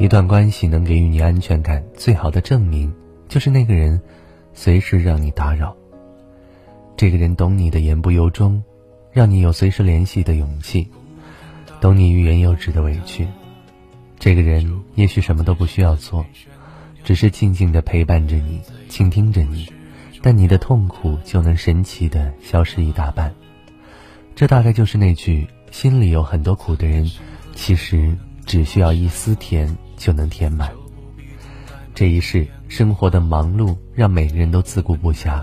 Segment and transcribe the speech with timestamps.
[0.00, 2.90] 一段关系能给予你安全感最好的证明，
[3.28, 4.00] 就是那个人
[4.54, 5.76] 随时让你打扰。
[6.96, 8.64] 这个人懂你的言不由衷，
[9.12, 10.88] 让你有随时联系的勇气，
[11.82, 13.28] 懂你欲言又止的委屈。
[14.18, 16.24] 这个人也许什么都不需要做，
[17.04, 18.58] 只是静静的陪伴着你，
[18.88, 19.70] 倾听着你，
[20.22, 23.30] 但你的痛苦就能神奇的消失一大半。
[24.34, 27.06] 这大概就是那句“心里有很多苦的人，
[27.54, 29.76] 其实只需要一丝甜”。
[30.00, 30.72] 就能填满。
[31.94, 35.42] 这一世生活的忙碌让每个人都自顾不暇，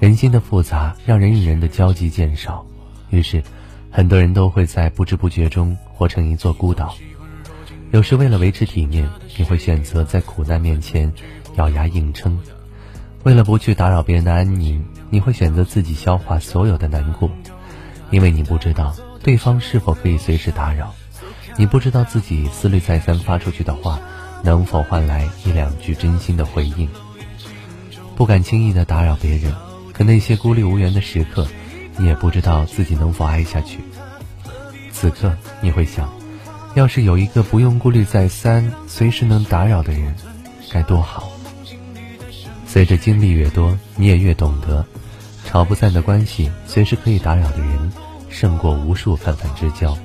[0.00, 2.66] 人心的复杂让人与人的交集减少，
[3.10, 3.40] 于是，
[3.88, 6.94] 很多人都会在不知不觉中活成一座孤岛。
[7.92, 11.10] 有时为了维持体面，你会选择在苦难面前
[11.54, 12.36] 咬牙硬撑；
[13.22, 17.30] 为了不去打扰别人的安宁，你会选择自己消化所有的难过，
[18.10, 20.92] 因为你不知道对方是否可以随时打扰。
[21.56, 23.98] 你不知道自己思虑再三发出去的话，
[24.44, 26.88] 能否换来一两句真心的回应。
[28.14, 29.54] 不敢轻易的打扰别人，
[29.92, 31.46] 可那些孤立无援的时刻，
[31.96, 33.78] 你也不知道自己能否挨下去。
[34.92, 36.12] 此刻你会想，
[36.74, 40.14] 要是有一个不用顾虑再三、随时能打扰的人，
[40.70, 41.30] 该多好。
[42.66, 44.84] 随着经历越多，你也越懂得，
[45.44, 47.92] 吵不散的关系，随时可以打扰的人，
[48.28, 49.96] 胜过无数泛泛之交。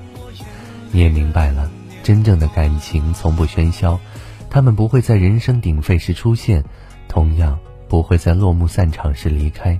[0.95, 1.67] 你也明白了，
[2.03, 3.99] 真正的感情从不喧嚣，
[4.47, 6.63] 他们不会在人声鼎沸时出现，
[7.07, 7.57] 同样
[7.89, 9.77] 不会在落幕散场时离开。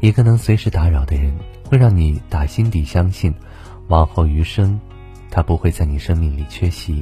[0.00, 3.32] 一个能随时打扰的人，会让你打心底相信，
[3.86, 4.80] 往后余生，
[5.30, 7.00] 他不会在你生命里缺席。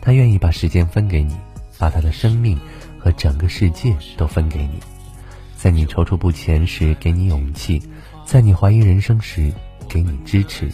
[0.00, 1.36] 他愿意把时间分给你，
[1.78, 2.58] 把他的生命
[2.98, 4.80] 和整个世界都分给你，
[5.56, 7.80] 在你踌躇不前时给你勇气，
[8.26, 9.52] 在你怀疑人生时
[9.88, 10.68] 给你支持。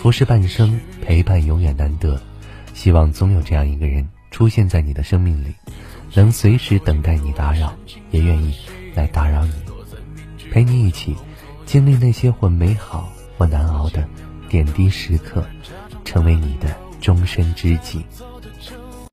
[0.00, 2.18] 浮世半生，陪伴永远难得。
[2.72, 5.54] 希望总有这样一个人出现在你的生命里，
[6.14, 7.74] 能随时等待你打扰，
[8.10, 8.54] 也愿意
[8.94, 9.52] 来打扰你，
[10.50, 11.14] 陪你一起
[11.66, 14.08] 经历那些或美好或难熬的
[14.48, 15.44] 点滴时刻，
[16.02, 18.02] 成为你的终身知己。